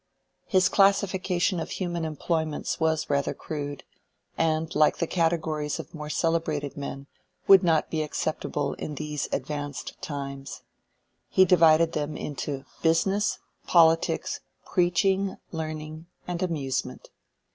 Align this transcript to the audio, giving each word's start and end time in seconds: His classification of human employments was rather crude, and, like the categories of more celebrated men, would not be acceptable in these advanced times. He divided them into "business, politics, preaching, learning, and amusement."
His 0.47 0.67
classification 0.67 1.59
of 1.59 1.69
human 1.69 2.05
employments 2.05 2.79
was 2.79 3.07
rather 3.07 3.35
crude, 3.35 3.83
and, 4.35 4.73
like 4.73 4.97
the 4.97 5.05
categories 5.05 5.77
of 5.79 5.93
more 5.93 6.09
celebrated 6.09 6.75
men, 6.75 7.05
would 7.47 7.61
not 7.61 7.91
be 7.91 8.01
acceptable 8.01 8.73
in 8.73 8.95
these 8.95 9.29
advanced 9.31 10.01
times. 10.01 10.63
He 11.29 11.45
divided 11.45 11.91
them 11.91 12.17
into 12.17 12.65
"business, 12.81 13.37
politics, 13.67 14.39
preaching, 14.65 15.37
learning, 15.51 16.07
and 16.27 16.41
amusement." 16.41 17.11